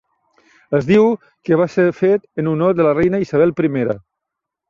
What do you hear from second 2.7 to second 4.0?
de la Reina Isabel I.